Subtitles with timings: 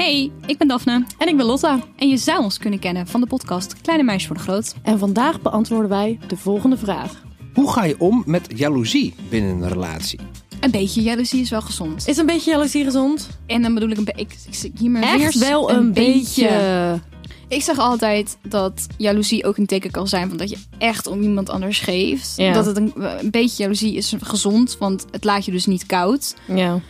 [0.00, 1.04] Hey, ik ben Daphne.
[1.18, 1.80] En ik ben Lotta.
[1.96, 4.74] En je zou ons kunnen kennen van de podcast Kleine Meisjes voor de Groot.
[4.82, 7.22] En vandaag beantwoorden wij de volgende vraag.
[7.54, 10.20] Hoe ga je om met jaloezie binnen een relatie?
[10.60, 12.08] Een beetje jaloezie is wel gezond.
[12.08, 13.28] Is een beetje jaloezie gezond?
[13.46, 14.20] En dan bedoel ik een beetje...
[14.20, 17.00] Ik, ik, ik, hier mijn Echt wel een, beetje.
[17.48, 21.22] Ik zeg altijd dat jaloezie ook een teken kan zijn van dat je echt om
[21.22, 22.32] iemand anders geeft.
[22.36, 22.52] Ja.
[22.52, 26.36] Dat het een, een beetje jaloezie is gezond, want het laat je dus niet koud.
[26.46, 26.74] Ja.
[26.74, 26.80] Uh,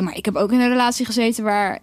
[0.00, 1.80] maar ik heb ook in een relatie gezeten waar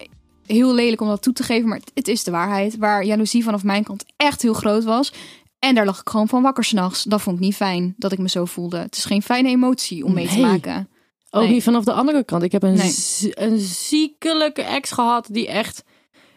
[0.47, 2.77] heel lelijk om dat toe te geven, maar het is de waarheid.
[2.77, 5.13] Waar jaloezie vanaf mijn kant echt heel groot was.
[5.59, 7.03] En daar lag ik gewoon van wakker s'nachts.
[7.03, 8.77] Dat vond ik niet fijn dat ik me zo voelde.
[8.77, 10.89] Het is geen fijne emotie om mee te maken.
[11.29, 11.51] Ook Nee.
[11.51, 12.43] niet vanaf de andere kant.
[12.43, 12.93] Ik heb een, Nee.
[13.33, 15.83] een ziekelijke ex gehad die echt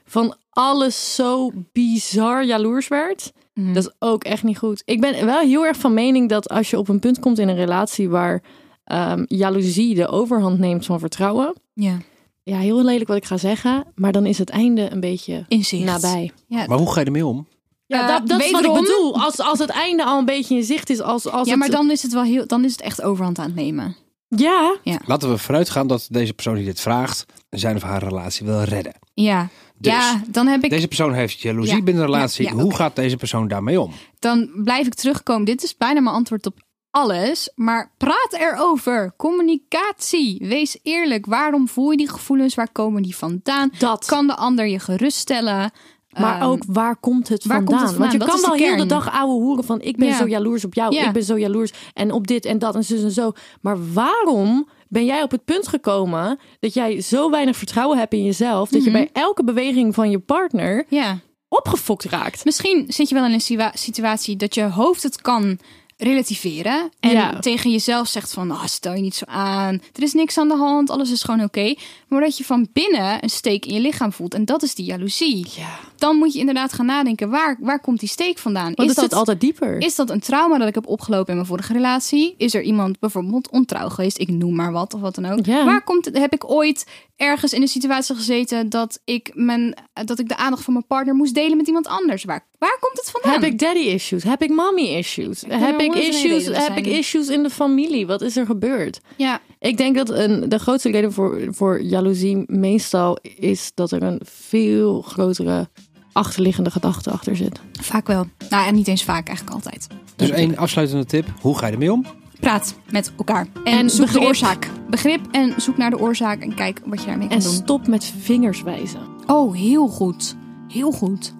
[0.04, 3.32] van alles zo bizar jaloers werd.
[3.54, 3.72] Mhm.
[3.72, 4.82] Dat is ook echt niet goed.
[4.84, 7.48] Ik ben wel heel erg van mening dat als je op een punt komt in
[7.48, 8.42] een relatie waar
[8.84, 11.54] ehm, jaloezie de overhand neemt van vertrouwen.
[11.74, 11.98] ja.
[12.42, 15.84] Ja, heel lelijk wat ik ga zeggen, maar dan is het einde een beetje Inzicht.
[15.84, 16.30] nabij.
[16.46, 17.46] Ja, Maar hoe ga je ermee om?
[17.86, 19.20] Ja, dat, dat is wat ik bedoel.
[19.22, 21.00] Als, als het einde al een beetje in zicht is.
[21.00, 23.38] Als, als ja, het- maar dan is het wel heel, dan is het echt overhand
[23.38, 23.96] aan het nemen.
[24.28, 28.46] Ja, Laten we vooruit gaan dat deze persoon die dit vraagt, zijn of haar relatie
[28.46, 28.94] wil redden.
[29.14, 29.48] Ja.
[29.78, 32.44] Dus, ja, dan heb ik Deze persoon heeft jaloezie Ja, binnen een relatie.
[32.44, 33.92] ja, ja, Hoe gaat deze persoon daarmee om?
[34.18, 35.44] dan blijf ik terugkomen.
[35.44, 36.54] Dit is bijna mijn antwoord op
[36.90, 37.50] alles.
[37.54, 39.12] Maar praat erover.
[39.16, 40.36] Communicatie.
[40.48, 41.26] Wees eerlijk.
[41.26, 42.54] Waarom voel je die gevoelens?
[42.54, 43.72] Waar komen die vandaan?
[43.78, 44.04] dat.
[44.06, 45.70] Kan de ander je geruststellen?
[46.18, 47.64] Maar Ehm, ook waar komt het vandaan?
[47.64, 48.18] komt het Want je?
[48.18, 50.16] Dat kan is wel de heel de dag ouwe hoeren van ik ben Ja.
[50.16, 51.06] zo jaloers op jou, Ja.
[51.06, 53.32] ik ben zo jaloers en op dit en dat en zus en zo.
[53.60, 58.24] Maar waarom ben jij op het punt gekomen dat jij zo weinig vertrouwen hebt in
[58.24, 58.98] jezelf dat je Mhm.
[58.98, 61.18] bij elke beweging van je partner ja.
[61.48, 62.44] opgefokt raakt?
[62.44, 65.58] Misschien zit je wel in een situa- situatie dat je hoofd het kan
[66.00, 66.90] relativeren.
[67.00, 67.38] En Ja.
[67.38, 69.74] tegen jezelf zegt van, ah, stel je niet zo aan.
[69.92, 71.74] Er is niks aan de hand, alles is gewoon oké.
[72.08, 74.34] Maar dat je van binnen een steek in je lichaam voelt.
[74.34, 75.46] En dat is die jaloezie.
[75.56, 78.72] Ja, Dan moet je inderdaad gaan nadenken, waar, waar komt die steek vandaan?
[78.74, 79.78] want is, het dat, zit altijd dieper.
[79.80, 82.34] is dat een trauma dat ik heb opgelopen in mijn vorige relatie?
[82.38, 84.18] Is er iemand bijvoorbeeld ontrouw geweest?
[84.18, 85.46] Ik noem maar wat of wat dan ook.
[85.46, 85.64] Ja.
[85.64, 86.18] Waar komt het?
[86.18, 86.86] Heb ik ooit
[87.20, 91.14] ergens in een situatie gezeten dat ik, mijn, dat ik de aandacht van mijn partner
[91.14, 92.24] moest delen met iemand anders?
[92.24, 93.32] Waar, waar komt het vandaan?
[93.42, 94.22] Heb ik daddy issues?
[94.22, 95.44] Heb ik mommy issues?
[95.48, 96.46] Heb ik issues?
[96.46, 98.06] Heb ik issues in de familie?
[98.06, 99.00] Wat is er gebeurd?
[99.16, 104.02] Ja, Ik denk dat een, de grootste reden voor, voor jaloezie meestal is dat er
[104.02, 105.68] een veel grotere
[106.12, 107.60] achterliggende gedachte achter zit.
[107.80, 108.26] vaak wel.
[108.48, 109.86] Nou, en niet eens vaak, eigenlijk altijd.
[110.16, 111.26] Dus één afsluitende tip.
[111.40, 112.04] Hoe ga je ermee om?
[112.40, 113.46] Praat met elkaar.
[113.64, 114.20] En, En zoek begrip.
[114.22, 114.70] de oorzaak.
[114.90, 117.52] Begrip en zoek naar de oorzaak en kijk wat je daarmee kan En doen.
[117.52, 119.00] stop met vingers wijzen.
[119.26, 120.36] Oh, heel goed.
[120.68, 121.34] Heel goed.